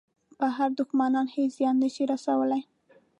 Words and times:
بهر 0.39 0.69
دوښمنان 0.79 1.27
هېڅ 1.35 1.49
زیان 1.57 1.75
نه 1.83 1.89
شي 1.93 2.03
رسولای. 2.13 2.61